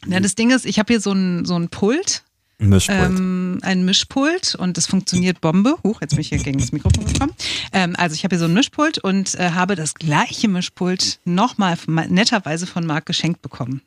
Ja, 0.08 0.22
das 0.22 0.34
Ding 0.34 0.50
ist, 0.52 0.66
ich 0.66 0.80
habe 0.80 0.94
hier 0.94 1.02
so 1.02 1.12
ein, 1.12 1.44
so 1.44 1.58
ein 1.58 1.68
Pult, 1.68 2.24
Mischpult. 2.60 3.00
ähm, 3.00 3.60
ein 3.62 3.86
Mischpult 3.86 4.56
und 4.56 4.78
das 4.78 4.86
funktioniert 4.86 5.42
Bombe. 5.42 5.78
Huch, 5.84 6.02
jetzt 6.02 6.12
bin 6.12 6.20
ich 6.20 6.30
hier 6.30 6.40
gegen 6.40 6.60
das 6.60 6.72
Mikrofon 6.72 7.06
gekommen. 7.06 7.34
Ähm, 7.72 7.96
also 7.98 8.14
ich 8.14 8.24
habe 8.24 8.36
hier 8.36 8.40
so 8.40 8.46
ein 8.46 8.54
Mischpult 8.54 8.98
und 9.00 9.36
äh, 9.36 9.52
habe 9.52 9.76
das 9.76 9.94
gleiche 9.96 10.48
Mischpult 10.48 11.20
nochmal 11.26 11.78
netterweise 11.88 12.68
von 12.68 12.86
Marc 12.86 13.06
geschenkt 13.06 13.42
bekommen. 13.42 13.82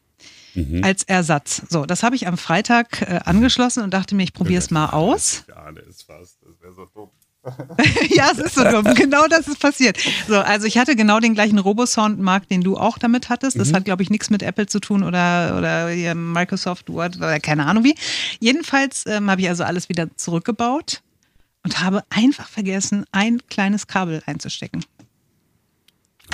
Als 0.82 1.02
Ersatz. 1.04 1.62
So, 1.70 1.86
das 1.86 2.02
habe 2.02 2.14
ich 2.14 2.26
am 2.26 2.36
Freitag 2.36 3.00
äh, 3.00 3.20
angeschlossen 3.24 3.82
und 3.84 3.94
dachte 3.94 4.14
mir, 4.14 4.22
ich 4.22 4.34
probiere 4.34 4.58
es 4.58 4.70
mal 4.70 4.90
aus. 4.90 5.44
ja, 5.48 5.72
der 5.72 5.86
ist 5.86 6.02
fast. 6.02 6.36
Das 6.42 6.60
wäre 6.60 6.74
so 6.74 6.84
dumm. 6.94 7.08
ja, 8.10 8.30
es 8.32 8.38
ist 8.38 8.54
so 8.54 8.62
dumm. 8.64 8.84
Genau 8.94 9.26
das 9.28 9.48
ist 9.48 9.58
passiert. 9.58 9.98
So, 10.28 10.38
also 10.38 10.66
ich 10.66 10.78
hatte 10.78 10.94
genau 10.94 11.18
den 11.18 11.34
gleichen 11.34 11.58
Robosound, 11.58 12.20
Marc, 12.20 12.48
den 12.48 12.60
du 12.60 12.76
auch 12.76 12.98
damit 12.98 13.28
hattest. 13.28 13.58
Das 13.58 13.72
hat, 13.72 13.84
glaube 13.84 14.02
ich, 14.02 14.10
nichts 14.10 14.30
mit 14.30 14.42
Apple 14.42 14.66
zu 14.66 14.78
tun 14.80 15.02
oder, 15.02 15.56
oder 15.58 16.14
Microsoft 16.14 16.88
Word 16.88 17.16
oder 17.16 17.40
keine 17.40 17.66
Ahnung 17.66 17.82
wie. 17.84 17.94
Jedenfalls 18.38 19.04
ähm, 19.06 19.30
habe 19.30 19.40
ich 19.40 19.48
also 19.48 19.64
alles 19.64 19.88
wieder 19.88 20.06
zurückgebaut 20.16 21.02
und 21.64 21.82
habe 21.82 22.04
einfach 22.10 22.48
vergessen, 22.48 23.04
ein 23.12 23.40
kleines 23.48 23.86
Kabel 23.86 24.22
einzustecken. 24.26 24.84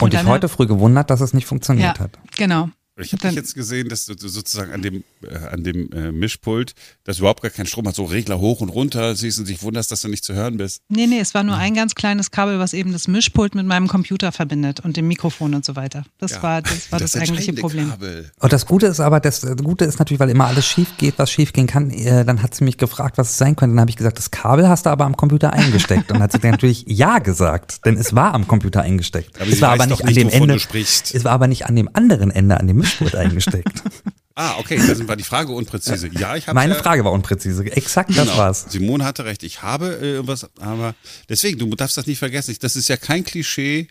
Und 0.00 0.12
dich 0.12 0.21
dann- 0.21 0.29
heute 0.29 0.49
früh 0.49 0.67
gewundert, 0.67 1.11
dass 1.11 1.21
es 1.21 1.33
nicht 1.33 1.47
funktioniert 1.47 1.99
hat. 2.00 2.19
genau. 2.37 2.69
Ich 3.00 3.12
habe 3.12 3.23
Dann- 3.23 3.31
dich 3.31 3.37
jetzt 3.37 3.55
gesehen, 3.55 3.88
dass 3.88 4.07
sozusagen 4.07 4.73
an 4.73 4.83
dem, 4.83 5.05
äh, 5.23 5.35
an 5.52 5.62
dem 5.62 5.90
äh, 5.93 6.11
Mischpult, 6.12 6.75
das 7.05 7.19
überhaupt 7.21 7.43
gar 7.43 7.50
keinen 7.50 7.67
Strom 7.67 7.87
hat, 7.87 7.95
so 7.95 8.05
Regler 8.05 8.40
hoch 8.40 8.61
und 8.61 8.71
runter 8.71 9.14
siehst 9.14 9.38
und 9.38 9.49
dich 9.49 9.62
wunderst, 9.62 9.93
dass 9.93 10.02
du 10.02 10.09
nicht 10.09 10.25
zu 10.25 10.35
hören 10.35 10.57
bist. 10.57 10.83
Nee, 10.88 11.07
nee, 11.07 11.21
es 11.21 11.33
war 11.35 11.45
nur 11.45 11.57
ein 11.57 11.75
ganz 11.75 11.95
kleines 11.95 12.31
Kabel, 12.31 12.59
was 12.59 12.73
eben 12.75 12.93
das 12.93 13.07
Mischpult 13.09 13.55
mit 13.55 13.67
meinem 13.67 13.87
Computer 13.88 14.33
verbindet 14.33 14.81
und 14.81 14.97
dem 14.97 15.07
Mikrofon 15.09 15.55
und 15.55 15.64
so 15.64 15.76
weiter. 15.76 16.05
Das 16.19 16.33
Ja. 16.33 16.43
war 16.43 16.62
das, 16.62 16.90
war 16.90 16.99
das, 16.99 17.14
eigentliche 17.14 17.50
entscheidende 17.50 17.61
Problem. 17.61 17.90
Kabel. 17.90 18.31
Und 18.40 18.52
das 18.52 18.67
Gute 18.67 18.87
ist 18.87 19.00
aber, 19.00 19.21
das 19.21 19.47
Gute 19.62 19.85
ist 19.85 19.99
natürlich, 19.99 20.19
weil 20.21 20.31
immer 20.31 20.47
alles 20.47 20.67
schief 20.67 20.88
geht, 20.99 21.19
was 21.19 21.31
schief 21.31 21.52
gehen 21.52 21.67
kann. 21.69 21.90
Äh, 21.90 22.25
dann 22.25 22.43
hat 22.43 22.55
sie 22.55 22.64
mich 22.64 22.78
gefragt, 22.78 23.17
was 23.17 23.31
es 23.31 23.38
sein 23.38 23.55
könnte. 23.55 23.75
Dann 23.75 23.81
habe 23.81 23.90
ich 23.90 23.97
gesagt, 23.97 24.19
das 24.19 24.31
Kabel 24.33 24.69
hast 24.69 24.87
du 24.87 24.90
aber 24.90 25.05
am 25.05 25.17
Computer 25.17 25.52
eingesteckt. 25.52 26.11
Und 26.11 26.19
hat 26.21 26.33
sie 26.33 26.38
dann 26.40 26.50
natürlich 26.52 26.85
ja 26.88 27.21
gesagt, 27.21 27.85
denn 27.87 27.97
es 27.97 28.14
war 28.14 28.35
am 28.35 28.49
Computer 28.49 28.83
eingesteckt. 28.83 29.40
Aber 29.40 29.49
es 29.50 29.61
war 29.61 29.71
aber 29.71 29.87
doch 29.87 30.02
nicht 30.02 30.19
an 30.19 30.25
nicht, 30.25 30.35
dem 30.35 30.43
Ende. 30.43 30.55
du 30.55 30.61
sprichst. 30.61 31.14
Es 31.14 31.25
war 31.25 31.33
aber 31.33 31.47
nicht 31.47 31.67
an 31.67 31.76
dem 31.76 31.88
anderen 31.93 32.31
Ende, 32.33 32.59
an 32.59 32.67
dem 32.67 32.76
Mischpult 32.78 32.88
eingesteckt. 33.14 33.83
Ah, 34.40 34.57
okay, 34.61 34.76
das 34.78 35.09
war 35.09 35.16
die 35.16 35.25
Frage 35.25 35.50
unpräzise. 35.50 36.07
Ja, 36.16 36.37
ich 36.37 36.47
habe 36.47 36.54
Meine 36.54 36.75
ja, 36.76 36.80
Frage 36.80 37.04
war 37.04 37.11
unpräzise. 37.11 37.64
Exakt 37.73 38.11
das 38.11 38.26
Genau. 38.26 38.37
war's. 38.38 38.66
Simone 38.68 39.04
hatte 39.04 39.25
recht. 39.25 39.42
Ich 39.42 39.62
habe 39.62 39.99
äh, 40.00 40.12
irgendwas, 40.12 40.49
aber 40.61 40.95
deswegen, 41.28 41.59
du 41.59 41.75
darfst 41.75 41.97
das 41.97 42.07
nicht 42.07 42.21
vergessen. 42.21 42.52
Ich- 42.52 42.61
Das 42.61 42.76
ist 42.76 42.87
ja 42.87 42.97
kein 42.97 43.25
Klischee, 43.25 43.88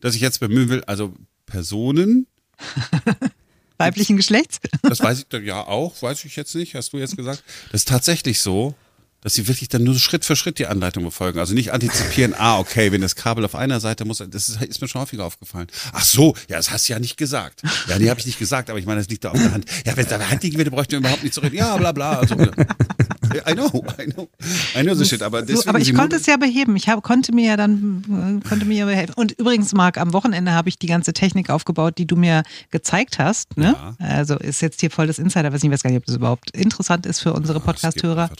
das 0.00 0.14
ich 0.16 0.20
jetzt 0.20 0.40
bemühen 0.40 0.68
will. 0.68 0.84
Also 0.84 1.14
Personen, 1.46 2.26
Weiblichen 3.78 4.18
Geschlechts? 4.18 4.60
das 4.82 5.00
weiß 5.00 5.20
ich 5.20 5.28
dann 5.28 5.44
ja 5.46 5.66
auch, 5.66 6.00
weiß 6.02 6.26
ich 6.26 6.36
jetzt 6.36 6.54
nicht, 6.54 6.74
hast 6.74 6.92
du 6.92 6.98
jetzt 6.98 7.16
gesagt. 7.16 7.42
Das 7.72 7.80
ist 7.82 7.88
tatsächlich 7.88 8.40
so, 8.40 8.74
dass 9.24 9.34
sie 9.34 9.48
wirklich 9.48 9.70
dann 9.70 9.82
nur 9.82 9.98
Schritt 9.98 10.24
für 10.24 10.36
Schritt 10.36 10.58
die 10.58 10.66
Anleitung 10.66 11.02
befolgen. 11.02 11.38
Also 11.38 11.54
nicht 11.54 11.72
antizipieren, 11.72 12.34
ah, 12.38 12.58
okay, 12.58 12.92
wenn 12.92 13.00
das 13.00 13.16
Kabel 13.16 13.44
auf 13.44 13.54
einer 13.54 13.80
Seite 13.80 14.04
muss, 14.04 14.18
das 14.18 14.50
ist, 14.50 14.62
ist 14.62 14.80
mir 14.82 14.86
schon 14.86 15.00
häufiger 15.00 15.24
aufgefallen. 15.24 15.66
Ach 15.92 16.04
so, 16.04 16.36
ja, 16.48 16.58
das 16.58 16.70
hast 16.70 16.88
du 16.88 16.92
ja 16.92 16.98
nicht 16.98 17.16
gesagt. 17.16 17.62
Ja, 17.88 17.98
nee, 17.98 18.10
habe 18.10 18.20
ich 18.20 18.26
nicht 18.26 18.38
gesagt, 18.38 18.68
aber 18.68 18.78
ich 18.78 18.84
meine, 18.84 19.00
das 19.00 19.08
liegt 19.08 19.24
da 19.24 19.30
auf 19.30 19.38
der 19.38 19.50
Hand. 19.50 19.64
Ja, 19.86 19.96
wenn 19.96 20.04
es 20.06 20.12
an 20.12 20.20
der 20.20 20.30
Hand 20.30 20.42
liegen 20.42 20.58
würde, 20.58 20.70
bräuchten 20.70 20.92
wir 20.92 20.98
überhaupt 20.98 21.22
nicht 21.22 21.34
zu 21.34 21.40
reden. 21.40 21.56
Ja, 21.56 21.74
bla 21.78 21.92
bla. 21.92 22.18
Also, 22.18 22.34
I 22.34 23.54
know, 23.54 23.84
I 23.98 24.12
know. 24.12 24.28
I 24.76 24.82
know 24.82 24.94
the 24.94 25.06
shit, 25.06 25.22
aber 25.22 25.40
deswegen, 25.40 25.62
so, 25.62 25.68
aber 25.70 25.80
ich 25.80 25.94
konnte 25.94 26.16
es 26.16 26.26
ja 26.26 26.36
beheben. 26.36 26.76
Ich 26.76 26.88
hab, 26.90 27.02
konnte 27.02 27.34
mir 27.34 27.46
ja 27.46 27.56
dann 27.56 28.42
konnte 28.46 28.66
mir 28.66 28.76
ja 28.76 28.84
behelfen. 28.84 29.14
Und 29.14 29.32
übrigens, 29.32 29.72
Marc, 29.72 29.96
am 29.96 30.12
Wochenende 30.12 30.52
habe 30.52 30.68
ich 30.68 30.78
die 30.78 30.86
ganze 30.86 31.14
Technik 31.14 31.48
aufgebaut, 31.48 31.96
die 31.96 32.06
du 32.06 32.16
mir 32.16 32.42
gezeigt 32.70 33.18
hast. 33.18 33.56
Ne? 33.56 33.74
Also 33.98 34.36
ist 34.36 34.60
jetzt 34.60 34.80
hier 34.80 34.90
voll 34.90 35.06
das 35.06 35.18
Insider, 35.18 35.50
weiß 35.52 35.62
nicht, 35.62 35.72
weiß 35.72 35.82
gar 35.82 35.90
nicht, 35.90 35.98
ob 35.98 36.06
das 36.06 36.16
überhaupt 36.16 36.50
interessant 36.50 37.06
ist 37.06 37.20
für 37.20 37.32
unsere 37.32 37.60
Skip 37.60 37.66
Podcast-Hörer. 37.66 38.30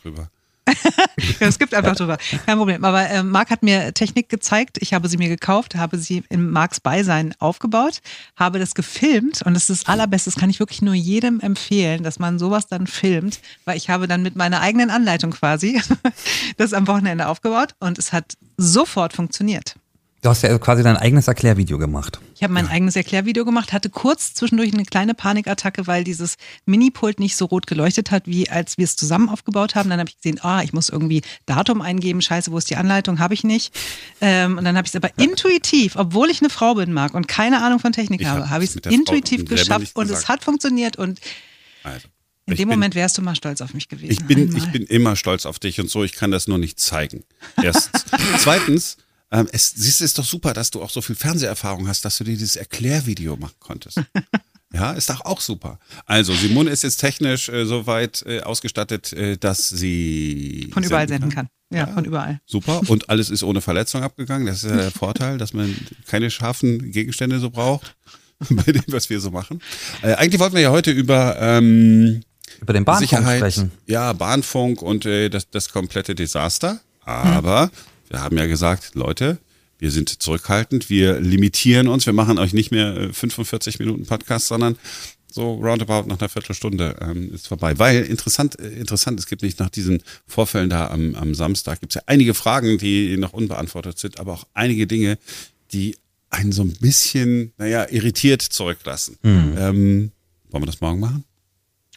es 1.40 1.58
gibt 1.58 1.74
einfach 1.74 1.96
drüber. 1.96 2.18
Kein 2.46 2.58
Problem. 2.58 2.84
Aber 2.84 3.08
äh, 3.08 3.22
Marc 3.22 3.50
hat 3.50 3.62
mir 3.62 3.92
Technik 3.94 4.28
gezeigt. 4.28 4.78
Ich 4.80 4.94
habe 4.94 5.08
sie 5.08 5.16
mir 5.16 5.28
gekauft, 5.28 5.74
habe 5.76 5.98
sie 5.98 6.24
in 6.28 6.50
Marcs 6.50 6.80
Beisein 6.80 7.34
aufgebaut, 7.38 8.00
habe 8.36 8.58
das 8.58 8.74
gefilmt 8.74 9.42
und 9.42 9.54
das 9.54 9.68
ist 9.68 9.82
das 9.82 9.88
Allerbeste. 9.88 10.30
Das 10.30 10.38
kann 10.38 10.50
ich 10.50 10.60
wirklich 10.60 10.82
nur 10.82 10.94
jedem 10.94 11.40
empfehlen, 11.40 12.02
dass 12.02 12.18
man 12.18 12.38
sowas 12.38 12.66
dann 12.66 12.86
filmt, 12.86 13.40
weil 13.64 13.76
ich 13.76 13.90
habe 13.90 14.08
dann 14.08 14.22
mit 14.22 14.36
meiner 14.36 14.60
eigenen 14.60 14.90
Anleitung 14.90 15.30
quasi 15.30 15.80
das 16.56 16.72
am 16.72 16.86
Wochenende 16.86 17.28
aufgebaut 17.28 17.74
und 17.80 17.98
es 17.98 18.12
hat 18.12 18.34
sofort 18.56 19.12
funktioniert. 19.12 19.76
Du 20.24 20.30
hast 20.30 20.40
ja 20.42 20.58
quasi 20.58 20.82
dein 20.82 20.96
eigenes 20.96 21.28
Erklärvideo 21.28 21.76
gemacht. 21.76 22.18
Ich 22.34 22.42
habe 22.42 22.50
mein 22.54 22.66
eigenes 22.66 22.96
Erklärvideo 22.96 23.44
gemacht, 23.44 23.74
hatte 23.74 23.90
kurz 23.90 24.32
zwischendurch 24.32 24.72
eine 24.72 24.86
kleine 24.86 25.12
Panikattacke, 25.12 25.86
weil 25.86 26.02
dieses 26.02 26.36
Minipult 26.64 27.20
nicht 27.20 27.36
so 27.36 27.44
rot 27.44 27.66
geleuchtet 27.66 28.10
hat, 28.10 28.26
wie 28.26 28.48
als 28.48 28.78
wir 28.78 28.84
es 28.84 28.96
zusammen 28.96 29.28
aufgebaut 29.28 29.74
haben. 29.74 29.90
Dann 29.90 30.00
habe 30.00 30.08
ich 30.08 30.16
gesehen, 30.16 30.40
ah, 30.42 30.62
ich 30.62 30.72
muss 30.72 30.88
irgendwie 30.88 31.20
Datum 31.44 31.82
eingeben. 31.82 32.22
Scheiße, 32.22 32.50
wo 32.52 32.56
ist 32.56 32.70
die 32.70 32.76
Anleitung? 32.76 33.18
Habe 33.18 33.34
ich 33.34 33.44
nicht. 33.44 33.74
Ähm, 34.22 34.56
und 34.56 34.64
dann 34.64 34.78
habe 34.78 34.86
ich 34.86 34.94
es 34.94 34.96
aber 34.96 35.10
intuitiv, 35.18 35.94
obwohl 35.96 36.30
ich 36.30 36.40
eine 36.40 36.48
Frau 36.48 36.74
bin, 36.76 36.94
Marc, 36.94 37.12
und 37.12 37.28
keine 37.28 37.62
Ahnung 37.62 37.78
von 37.78 37.92
Technik 37.92 38.24
habe, 38.24 38.44
hab 38.44 38.48
habe 38.48 38.64
ich 38.64 38.70
es 38.70 38.76
intuitiv 38.76 39.44
geschafft 39.44 39.94
und 39.94 40.10
es 40.10 40.26
hat 40.26 40.42
funktioniert. 40.42 40.96
Und 40.96 41.20
Also, 41.82 42.08
in 42.46 42.54
dem 42.54 42.68
bin- 42.70 42.78
Moment 42.78 42.94
wärst 42.94 43.18
du 43.18 43.20
mal 43.20 43.36
stolz 43.36 43.60
auf 43.60 43.74
mich 43.74 43.90
gewesen. 43.90 44.10
Ich 44.10 44.24
bin, 44.24 44.56
ich 44.56 44.72
bin 44.72 44.84
immer 44.84 45.16
stolz 45.16 45.44
auf 45.44 45.58
dich 45.58 45.80
und 45.82 45.90
so, 45.90 46.02
ich 46.02 46.12
kann 46.14 46.30
das 46.30 46.48
nur 46.48 46.56
nicht 46.56 46.80
zeigen. 46.80 47.24
Erstens. 47.62 48.06
Zweitens, 48.38 48.96
ähm, 49.34 49.48
es, 49.52 49.70
siehst 49.70 50.00
du, 50.00 50.04
ist 50.04 50.18
doch 50.18 50.24
super, 50.24 50.54
dass 50.54 50.70
du 50.70 50.82
auch 50.82 50.90
so 50.90 51.02
viel 51.02 51.16
Fernseherfahrung 51.16 51.88
hast, 51.88 52.04
dass 52.04 52.18
du 52.18 52.24
dir 52.24 52.36
dieses 52.36 52.56
Erklärvideo 52.56 53.36
machen 53.36 53.56
konntest. 53.58 54.00
Ja, 54.72 54.90
ist 54.90 55.08
doch 55.08 55.20
auch 55.24 55.40
super. 55.40 55.78
Also, 56.04 56.34
Simone 56.34 56.68
ist 56.68 56.82
jetzt 56.82 56.96
technisch 56.96 57.48
äh, 57.48 57.64
so 57.64 57.86
weit 57.86 58.24
äh, 58.26 58.40
ausgestattet, 58.40 59.12
äh, 59.12 59.36
dass 59.36 59.68
sie 59.68 60.68
von 60.74 60.82
überall 60.82 61.06
senden 61.06 61.30
kann. 61.30 61.46
Ja, 61.70 61.86
von 61.86 62.04
überall. 62.04 62.40
Super. 62.44 62.80
Und 62.88 63.08
alles 63.08 63.30
ist 63.30 63.44
ohne 63.44 63.60
Verletzung 63.60 64.02
abgegangen. 64.02 64.48
Das 64.48 64.64
ist 64.64 64.70
ja 64.70 64.76
der 64.76 64.90
Vorteil, 64.90 65.38
dass 65.38 65.52
man 65.52 65.76
keine 66.08 66.28
scharfen 66.28 66.90
Gegenstände 66.90 67.38
so 67.38 67.50
braucht 67.50 67.94
bei 68.50 68.72
dem, 68.72 68.82
was 68.88 69.10
wir 69.10 69.20
so 69.20 69.30
machen. 69.30 69.62
Äh, 70.02 70.14
eigentlich 70.14 70.40
wollten 70.40 70.56
wir 70.56 70.62
ja 70.62 70.72
heute 70.72 70.90
über 70.90 71.36
ähm, 71.40 72.24
Über 72.60 72.72
den 72.72 72.84
Bahnfunk 72.84 73.10
Sicherheit, 73.10 73.38
sprechen. 73.38 73.70
ja, 73.86 74.12
Bahnfunk 74.12 74.82
und 74.82 75.06
äh, 75.06 75.28
das, 75.28 75.48
das 75.50 75.68
komplette 75.68 76.16
Desaster. 76.16 76.80
Aber 77.04 77.70
wir 78.08 78.22
haben 78.22 78.36
ja 78.36 78.46
gesagt, 78.46 78.94
Leute, 78.94 79.38
wir 79.78 79.90
sind 79.90 80.22
zurückhaltend, 80.22 80.88
wir 80.88 81.20
limitieren 81.20 81.88
uns, 81.88 82.06
wir 82.06 82.12
machen 82.12 82.38
euch 82.38 82.52
nicht 82.52 82.70
mehr 82.70 82.96
äh, 82.96 83.12
45 83.12 83.78
Minuten 83.78 84.06
Podcast, 84.06 84.48
sondern 84.48 84.76
so 85.30 85.54
roundabout 85.54 86.08
nach 86.08 86.20
einer 86.20 86.28
Viertelstunde 86.28 86.96
ähm, 87.00 87.34
ist 87.34 87.48
vorbei. 87.48 87.78
Weil 87.78 88.04
interessant, 88.04 88.58
äh, 88.60 88.68
interessant, 88.68 89.18
es 89.18 89.26
gibt 89.26 89.42
nicht 89.42 89.58
nach 89.58 89.68
diesen 89.68 90.02
Vorfällen 90.26 90.70
da 90.70 90.88
am, 90.88 91.14
am 91.16 91.34
Samstag, 91.34 91.80
gibt 91.80 91.92
es 91.92 91.96
ja 91.96 92.02
einige 92.06 92.34
Fragen, 92.34 92.78
die 92.78 93.16
noch 93.16 93.32
unbeantwortet 93.32 93.98
sind, 93.98 94.20
aber 94.20 94.34
auch 94.34 94.46
einige 94.54 94.86
Dinge, 94.86 95.18
die 95.72 95.96
einen 96.30 96.52
so 96.52 96.62
ein 96.62 96.72
bisschen, 96.80 97.52
naja, 97.58 97.86
irritiert 97.90 98.42
zurücklassen. 98.42 99.18
Ähm, 99.24 100.12
wollen 100.50 100.62
wir 100.62 100.66
das 100.66 100.80
morgen 100.80 101.00
machen? 101.00 101.24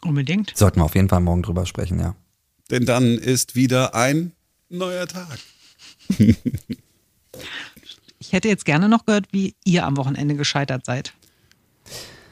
Unbedingt. 0.01 0.53
Sollten 0.55 0.79
wir 0.79 0.85
auf 0.85 0.95
jeden 0.95 1.09
Fall 1.09 1.21
morgen 1.21 1.43
drüber 1.43 1.65
sprechen, 1.65 1.99
ja. 1.99 2.15
Denn 2.69 2.85
dann 2.85 3.17
ist 3.17 3.55
wieder 3.55 3.95
ein 3.95 4.33
neuer 4.69 5.07
Tag. 5.07 5.39
Ich 8.19 8.33
hätte 8.33 8.47
jetzt 8.47 8.65
gerne 8.65 8.89
noch 8.89 9.05
gehört, 9.05 9.27
wie 9.31 9.55
ihr 9.63 9.85
am 9.85 9.95
Wochenende 9.95 10.35
gescheitert 10.35 10.85
seid. 10.85 11.13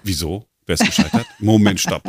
Wieso? 0.03 0.45
Wer 0.65 0.73
ist 0.73 0.85
gescheitert? 0.85 1.25
Moment, 1.39 1.79
stopp. 1.79 2.03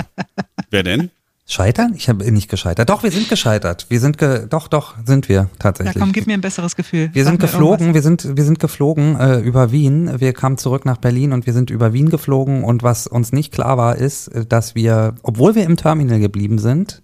Wer 0.70 0.82
denn? 0.82 1.10
Scheitern? 1.48 1.94
Ich 1.94 2.08
habe 2.08 2.28
nicht 2.32 2.50
gescheitert. 2.50 2.88
Doch, 2.88 3.04
wir 3.04 3.12
sind 3.12 3.28
gescheitert. 3.28 3.86
Wir 3.88 4.00
sind 4.00 4.18
ge 4.18 4.46
doch, 4.48 4.66
doch, 4.66 4.96
sind 5.04 5.28
wir 5.28 5.36
Ja, 5.36 5.50
tatsächlich. 5.60 5.96
komm, 5.96 6.10
gib 6.12 6.26
mir 6.26 6.34
ein 6.34 6.40
besseres 6.40 6.74
Gefühl. 6.74 7.10
wir 7.12 7.22
Sag 7.22 7.30
sind 7.30 7.40
geflogen, 7.40 7.94
wir 7.94 8.02
sind, 8.02 8.36
wir 8.36 8.42
sind 8.42 8.58
geflogen 8.58 9.20
äh, 9.20 9.38
über 9.38 9.70
Wien. 9.70 10.18
Wir 10.18 10.32
kamen 10.32 10.58
zurück 10.58 10.84
nach 10.84 10.96
Berlin 10.96 11.32
und 11.32 11.46
wir 11.46 11.52
sind 11.52 11.70
über 11.70 11.92
Wien 11.92 12.08
geflogen. 12.10 12.64
Und 12.64 12.82
was 12.82 13.06
uns 13.06 13.30
nicht 13.30 13.52
klar 13.52 13.76
war, 13.78 13.94
ist, 13.96 14.28
äh, 14.28 14.44
dass 14.44 14.74
wir, 14.74 15.14
obwohl 15.22 15.54
wir 15.54 15.62
im 15.64 15.76
Terminal 15.76 16.18
geblieben 16.18 16.58
sind, 16.58 17.00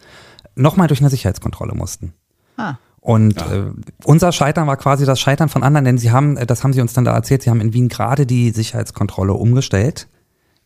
nochmal 0.57 0.89
durch 0.89 1.01
eine 1.01 1.11
Sicherheitskontrolle 1.11 1.75
mussten. 1.75 2.15
Ah. 2.57 2.77
Und 3.03 3.37
äh, 3.37 3.65
unser 4.05 4.31
Scheitern 4.31 4.69
war 4.69 4.77
quasi 4.77 5.05
das 5.05 5.19
Scheitern 5.19 5.49
von 5.49 5.65
anderen, 5.65 5.85
denn 5.85 5.99
sie 5.99 6.13
haben, 6.13 6.37
äh, 6.37 6.47
das 6.47 6.63
haben 6.63 6.73
sie 6.73 6.81
uns 6.81 6.93
dann 6.93 7.05
da 7.05 7.13
erzählt, 7.13 7.43
sie 7.43 7.51
haben 7.51 7.61
in 7.61 7.75
Wien 7.75 7.89
gerade 7.89 8.27
die 8.27 8.51
Sicherheitskontrolle 8.51 9.33
umgestellt. 9.33 10.07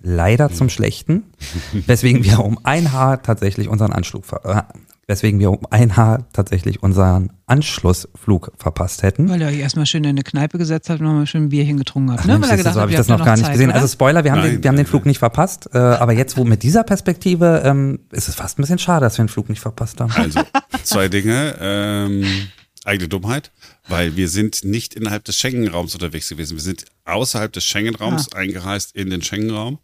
Leider 0.00 0.52
zum 0.52 0.68
Schlechten, 0.68 1.24
weswegen 1.72 2.22
wir 2.24 2.40
um 2.40 2.58
ein 2.62 2.92
Haar 2.92 3.22
tatsächlich 3.22 3.68
unseren 3.68 3.94
Anschlug, 3.94 4.26
ver 4.26 4.44
äh, 4.44 4.62
weswegen 5.08 5.38
wir 5.38 5.50
um 5.50 5.60
ein 5.70 5.96
Haar 5.96 6.26
tatsächlich 6.32 6.82
unseren 6.82 7.30
Anschlussflug 7.46 8.52
verpasst 8.58 9.02
hätten. 9.02 9.28
Weil 9.28 9.40
er 9.42 9.48
euch 9.48 9.58
erstmal 9.58 9.86
schön 9.86 10.02
in 10.04 10.10
eine 10.10 10.22
Kneipe 10.22 10.58
gesetzt 10.58 10.90
hat 10.90 11.00
und 11.00 11.06
nochmal 11.06 11.26
schön 11.26 11.44
ein 11.44 11.48
Bierchen 11.48 11.76
getrunken 11.76 12.12
hat. 12.12 12.24
Ne? 12.24 12.32
Mensch, 12.34 12.48
Weil 12.48 12.50
er 12.50 12.56
siehst 12.56 12.58
du, 12.58 12.58
gedacht 12.58 12.74
so 12.74 12.80
habe 12.80 12.90
ich 12.90 12.96
das 12.96 13.08
noch 13.08 13.24
gar 13.24 13.36
nicht 13.36 13.44
Zeit, 13.44 13.52
gesehen. 13.52 13.68
oder? 13.70 13.76
Also 13.76 13.88
Spoiler, 13.88 14.24
wir 14.24 14.32
haben, 14.32 14.40
Nein, 14.40 14.50
den, 14.52 14.62
wir 14.64 14.68
haben 14.68 14.76
den 14.76 14.86
Flug 14.86 15.06
nicht 15.06 15.18
verpasst. 15.18 15.68
Äh, 15.72 15.78
aber 15.78 16.12
jetzt, 16.12 16.36
wo 16.36 16.44
mit 16.44 16.62
dieser 16.62 16.82
Perspektive, 16.82 17.62
ähm, 17.64 18.00
ist 18.10 18.28
es 18.28 18.34
fast 18.34 18.58
ein 18.58 18.62
bisschen 18.62 18.78
schade, 18.78 19.06
dass 19.06 19.16
wir 19.18 19.24
den 19.24 19.28
Flug 19.28 19.48
nicht 19.48 19.60
verpasst 19.60 20.00
haben. 20.00 20.12
Also, 20.16 20.40
zwei 20.82 21.08
Dinge. 21.08 21.54
Ähm, 21.60 22.24
eigene 22.86 23.08
Dummheit, 23.08 23.50
weil 23.88 24.16
wir 24.16 24.28
sind 24.28 24.64
nicht 24.64 24.94
innerhalb 24.94 25.24
des 25.24 25.36
Schengen-Raums 25.36 25.94
unterwegs 25.94 26.28
gewesen. 26.28 26.56
Wir 26.56 26.62
sind 26.62 26.84
außerhalb 27.04 27.52
des 27.52 27.64
Schengen-Raums 27.64 28.32
eingereist 28.32 28.94
in 28.94 29.10
den 29.10 29.22
Schengen-Raum. 29.22 29.78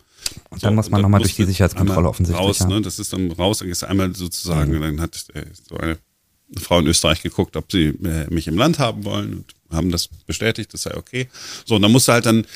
Und 0.51 0.63
dann 0.63 0.75
muss 0.75 0.89
man 0.89 1.03
nochmal 1.03 1.21
durch 1.21 1.35
die 1.35 1.45
Sicherheitskontrolle 1.45 2.09
offensichtlich, 2.09 2.47
Raus, 2.47 2.61
ja. 2.61 2.69
ne? 2.69 2.81
Das 2.81 2.99
ist 2.99 3.13
dann 3.13 3.33
raus, 3.33 3.59
dann 3.59 3.69
du 3.69 3.89
einmal 3.89 4.15
sozusagen, 4.15 4.75
und 4.75 4.81
dann 4.81 5.01
hat 5.01 5.27
äh, 5.35 5.45
so 5.69 5.77
eine 5.77 5.99
Frau 6.59 6.79
in 6.79 6.87
Österreich 6.87 7.23
geguckt, 7.23 7.57
ob 7.57 7.71
sie 7.73 7.87
äh, 7.87 8.33
mich 8.33 8.47
im 8.47 8.57
Land 8.57 8.79
haben 8.79 9.05
wollen 9.05 9.33
und 9.35 9.55
haben 9.75 9.91
das 9.91 10.09
bestätigt, 10.09 10.73
das 10.73 10.83
sei 10.83 10.97
okay. 10.97 11.29
So, 11.65 11.77
und 11.77 11.83
dann 11.83 11.93
musst 11.93 12.09
du 12.09 12.13
halt 12.13 12.27
dann, 12.27 12.47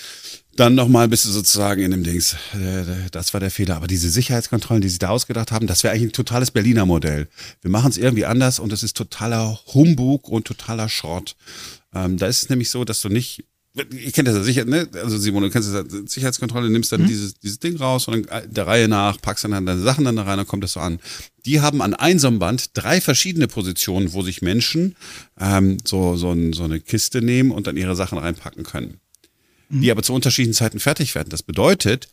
dann 0.57 0.75
nochmal 0.75 1.09
bist 1.09 1.25
du 1.25 1.31
sozusagen 1.31 1.83
in 1.83 1.91
dem 1.91 2.03
Dings. 2.03 2.35
Äh, 2.55 3.11
das 3.11 3.33
war 3.33 3.41
der 3.41 3.51
Fehler. 3.51 3.77
Aber 3.77 3.87
diese 3.87 4.11
Sicherheitskontrollen, 4.11 4.81
die 4.81 4.89
sie 4.89 4.99
da 4.99 5.09
ausgedacht 5.09 5.53
haben, 5.53 5.67
das 5.67 5.83
wäre 5.83 5.95
eigentlich 5.95 6.11
ein 6.11 6.13
totales 6.13 6.51
Berliner 6.51 6.87
Modell. 6.87 7.29
Wir 7.63 7.71
machen 7.71 7.91
es 7.91 7.99
irgendwie 7.99 8.25
anders 8.25 8.59
und 8.59 8.73
es 8.73 8.83
ist 8.83 8.97
totaler 8.97 9.59
Humbug 9.75 10.29
und 10.29 10.47
totaler 10.47 10.89
Schrott. 10.89 11.37
Ähm, 11.95 12.17
da 12.17 12.27
ist 12.27 12.43
es 12.43 12.49
nämlich 12.49 12.71
so, 12.71 12.85
dass 12.85 13.01
du 13.01 13.09
nicht 13.09 13.45
Ihr 13.77 14.11
kennt 14.11 14.27
das 14.27 14.37
ja 14.37 14.43
sicher, 14.43 14.65
ne? 14.65 14.89
Also 14.95 15.19
Simon, 15.19 15.43
du 15.43 15.51
kennst 15.51 15.69
das 15.69 15.85
ja, 15.93 16.01
Sicherheitskontrolle, 16.07 16.71
nimmst 16.71 16.93
dann 16.93 17.07
dieses, 17.07 17.35
dieses 17.35 17.59
Ding 17.59 17.77
raus 17.77 18.09
und 18.09 18.27
dann 18.31 18.51
der 18.51 18.67
Reihe 18.67 18.89
nach 18.89 19.21
packst 19.21 19.45
dann 19.45 19.51
deine 19.51 19.79
Sachen 19.79 20.07
dann 20.07 20.17
da 20.17 20.23
rein, 20.23 20.39
dann 20.39 20.47
kommt 20.47 20.65
das 20.65 20.73
so 20.73 20.81
an. 20.81 20.99
Die 21.45 21.61
haben 21.61 21.83
an 21.83 21.93
einem 21.93 22.19
so 22.19 22.29
einem 22.29 22.39
Band 22.39 22.71
drei 22.73 23.03
verschiedene 23.03 23.49
Positionen, 23.49 24.15
wo 24.15 24.23
sich 24.23 24.41
Menschen 24.41 24.97
ähm, 25.39 25.77
so, 25.85 26.17
so, 26.17 26.33
ein, 26.33 26.55
so 26.55 26.65
eine 26.65 26.81
Kiste 26.81 27.21
nehmen 27.21 27.51
und 27.51 27.67
dann 27.67 27.77
ihre 27.77 27.95
Sachen 27.95 28.17
reinpacken 28.17 28.65
können. 28.65 28.99
Die 29.69 29.91
aber 29.91 30.03
zu 30.03 30.15
unterschiedlichen 30.15 30.55
Zeiten 30.55 30.81
fertig 30.81 31.15
werden. 31.15 31.29
Das 31.31 31.43
bedeutet, 31.43 32.09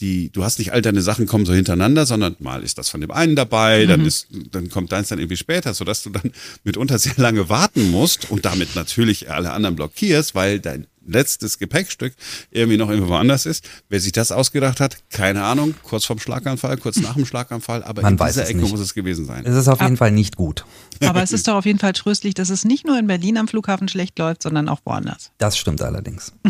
die, 0.00 0.30
du 0.30 0.44
hast 0.44 0.58
nicht 0.58 0.72
all 0.72 0.82
deine 0.82 1.02
Sachen 1.02 1.26
kommen 1.26 1.44
so 1.46 1.52
hintereinander, 1.52 2.06
sondern 2.06 2.36
mal 2.38 2.62
ist 2.62 2.78
das 2.78 2.88
von 2.88 3.00
dem 3.00 3.10
einen 3.10 3.36
dabei, 3.36 3.86
dann 3.86 4.04
ist, 4.06 4.28
dann 4.50 4.70
kommt 4.70 4.92
deins 4.92 5.08
dann 5.08 5.18
irgendwie 5.18 5.36
später, 5.36 5.74
sodass 5.74 6.02
du 6.02 6.10
dann 6.10 6.32
mitunter 6.64 6.98
sehr 6.98 7.14
lange 7.16 7.48
warten 7.48 7.90
musst 7.90 8.30
und 8.30 8.44
damit 8.44 8.74
natürlich 8.74 9.30
alle 9.30 9.52
anderen 9.52 9.76
blockierst, 9.76 10.34
weil 10.34 10.58
dein 10.58 10.86
letztes 11.10 11.58
Gepäckstück 11.58 12.14
irgendwie 12.50 12.76
noch 12.78 12.88
irgendwo 12.88 13.10
woanders 13.10 13.46
ist. 13.46 13.68
Wer 13.88 14.00
sich 14.00 14.12
das 14.12 14.32
ausgedacht 14.32 14.80
hat, 14.80 14.96
keine 15.10 15.44
Ahnung, 15.44 15.74
kurz 15.82 16.04
vorm 16.04 16.18
Schlaganfall, 16.18 16.76
kurz 16.78 16.96
nach 16.96 17.14
dem 17.14 17.26
Schlaganfall, 17.26 17.82
aber 17.84 18.02
Man 18.02 18.14
in 18.14 18.18
weiß 18.18 18.34
dieser 18.34 18.44
es 18.44 18.50
Ecke 18.50 18.60
nicht. 18.60 18.70
muss 18.70 18.80
es 18.80 18.94
gewesen 18.94 19.26
sein. 19.26 19.44
Es 19.44 19.54
ist 19.54 19.68
auf 19.68 19.80
jeden 19.80 19.96
Fall 19.96 20.10
nicht 20.12 20.36
gut. 20.36 20.64
Aber 21.04 21.22
es 21.22 21.32
ist 21.32 21.48
doch 21.48 21.54
auf 21.54 21.66
jeden 21.66 21.78
Fall 21.78 21.92
tröstlich, 21.92 22.34
dass 22.34 22.50
es 22.50 22.64
nicht 22.64 22.86
nur 22.86 22.98
in 22.98 23.06
Berlin 23.06 23.36
am 23.38 23.48
Flughafen 23.48 23.88
schlecht 23.88 24.18
läuft, 24.18 24.42
sondern 24.42 24.68
auch 24.68 24.80
woanders. 24.84 25.32
Das 25.38 25.58
stimmt 25.58 25.82
allerdings. 25.82 26.32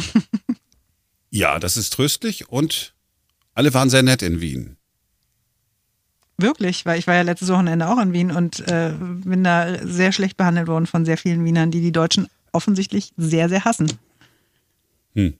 Ja, 1.30 1.60
das 1.60 1.76
ist 1.76 1.92
tröstlich 1.92 2.48
und 2.48 2.92
alle 3.54 3.72
waren 3.72 3.88
sehr 3.88 4.02
nett 4.02 4.20
in 4.22 4.40
Wien. 4.40 4.76
Wirklich, 6.38 6.86
weil 6.86 6.98
ich 6.98 7.06
war 7.06 7.14
ja 7.14 7.22
letztes 7.22 7.48
Wochenende 7.50 7.86
auch 7.88 8.00
in 8.00 8.12
Wien 8.12 8.30
und 8.30 8.60
äh, 8.68 8.92
bin 8.98 9.44
da 9.44 9.76
sehr 9.86 10.10
schlecht 10.12 10.36
behandelt 10.36 10.68
worden 10.68 10.86
von 10.86 11.04
sehr 11.04 11.18
vielen 11.18 11.44
Wienern, 11.44 11.70
die 11.70 11.80
die 11.82 11.92
Deutschen 11.92 12.28
offensichtlich 12.52 13.12
sehr, 13.16 13.48
sehr 13.48 13.64
hassen. 13.64 13.92
Hm. 15.14 15.34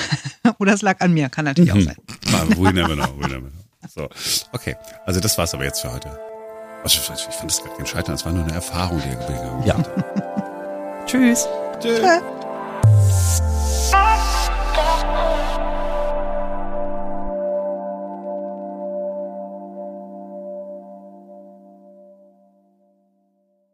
Oder 0.58 0.72
es 0.72 0.82
lag 0.82 1.00
an 1.00 1.12
mir, 1.12 1.28
kann 1.28 1.44
natürlich 1.44 1.72
auch 1.72 1.80
sein. 1.80 1.96
we 2.56 2.72
never 2.72 2.94
know, 2.94 3.14
we 3.18 3.28
never 3.28 3.48
know. 3.48 3.62
So, 3.88 4.08
okay. 4.52 4.76
Also 5.06 5.20
das 5.20 5.36
war's 5.38 5.54
aber 5.54 5.64
jetzt 5.64 5.80
für 5.80 5.92
heute. 5.92 6.08
Also 6.82 6.98
ich 6.98 7.34
fand 7.34 7.50
das 7.50 7.62
gar 7.62 7.76
kein 7.76 7.86
Scheitern, 7.86 8.14
es 8.14 8.24
war 8.24 8.32
nur 8.32 8.44
eine 8.44 8.54
Erfahrung, 8.54 9.00
die 9.02 9.08
er 9.08 9.16
gegangen 9.16 9.62
Ja. 9.64 9.76
Tschüss. 11.06 11.46
Tschüss. 11.80 12.00
Tschö. 12.00 12.20